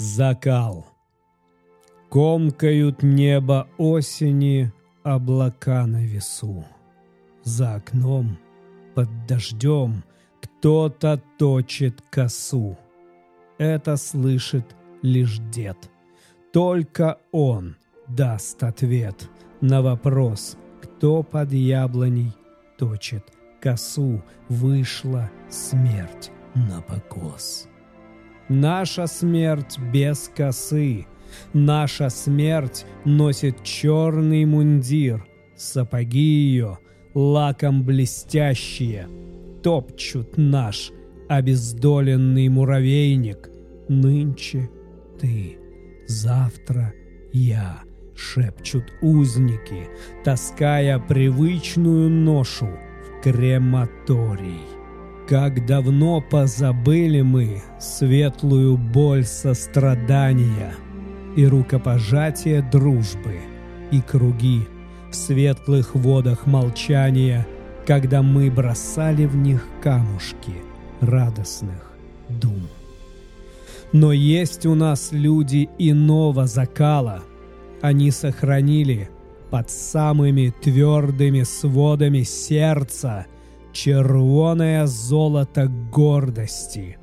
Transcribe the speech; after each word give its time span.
Закал. 0.00 0.86
Комкают 2.08 3.02
небо 3.02 3.68
осени 3.76 4.72
облака 5.02 5.84
на 5.84 6.02
весу. 6.02 6.64
За 7.44 7.74
окном, 7.74 8.38
под 8.94 9.08
дождем, 9.26 10.02
кто-то 10.40 11.20
точит 11.36 12.00
косу. 12.08 12.78
Это 13.58 13.98
слышит 13.98 14.74
лишь 15.02 15.36
дед. 15.52 15.76
Только 16.50 17.18
он 17.30 17.76
даст 18.08 18.62
ответ 18.62 19.28
на 19.60 19.82
вопрос, 19.82 20.56
кто 20.80 21.22
под 21.22 21.52
яблоней 21.52 22.32
точит 22.78 23.24
косу. 23.60 24.22
Вышла 24.48 25.30
смерть 25.50 26.30
на 26.54 26.80
покос. 26.80 27.68
Наша 28.50 29.06
смерть 29.06 29.78
без 29.92 30.28
косы. 30.36 31.06
Наша 31.52 32.10
смерть 32.10 32.84
носит 33.04 33.62
черный 33.62 34.44
мундир. 34.44 35.24
Сапоги 35.56 36.18
ее 36.18 36.78
лаком 37.14 37.84
блестящие. 37.84 39.06
Топчут 39.62 40.36
наш 40.36 40.90
обездоленный 41.28 42.48
муравейник. 42.48 43.50
Нынче 43.88 44.68
ты, 45.20 45.56
завтра 46.08 46.92
я, 47.32 47.78
шепчут 48.16 48.84
узники, 49.00 49.86
таская 50.24 50.98
привычную 50.98 52.10
ношу 52.10 52.66
в 52.66 53.22
крематорий. 53.22 54.79
Как 55.30 55.64
давно 55.64 56.20
позабыли 56.20 57.20
мы 57.20 57.62
светлую 57.78 58.76
боль 58.76 59.24
сострадания 59.24 60.74
и 61.36 61.46
рукопожатие 61.46 62.62
дружбы 62.62 63.38
и 63.92 64.00
круги 64.00 64.66
в 65.08 65.14
светлых 65.14 65.94
водах 65.94 66.46
молчания, 66.46 67.46
когда 67.86 68.22
мы 68.22 68.50
бросали 68.50 69.24
в 69.24 69.36
них 69.36 69.64
камушки 69.80 70.54
радостных 71.00 71.92
дум. 72.28 72.66
Но 73.92 74.12
есть 74.12 74.66
у 74.66 74.74
нас 74.74 75.10
люди 75.12 75.68
иного 75.78 76.48
закала. 76.48 77.22
Они 77.82 78.10
сохранили 78.10 79.08
под 79.52 79.70
самыми 79.70 80.52
твердыми 80.60 81.44
сводами 81.44 82.24
сердца– 82.24 83.26
червоное 83.72 84.86
золото 84.86 85.68
гордости 85.68 86.98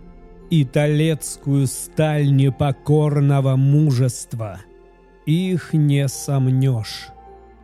и 0.49 0.63
талецкую 0.63 1.67
сталь 1.67 2.33
непокорного 2.33 3.55
мужества. 3.55 4.59
Их 5.25 5.73
не 5.73 6.07
сомнешь, 6.07 7.07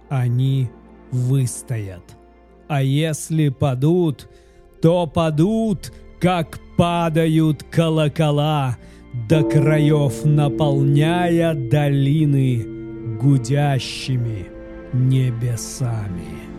они 0.09 0.69
выстоят. 1.11 2.03
А 2.67 2.81
если 2.81 3.49
падут, 3.49 4.29
то 4.81 5.07
падут, 5.07 5.93
как 6.19 6.59
падают 6.77 7.63
колокола, 7.63 8.77
до 9.29 9.43
краев 9.43 10.25
наполняя 10.25 11.53
долины 11.53 12.65
гудящими 13.21 14.47
небесами. 14.91 16.53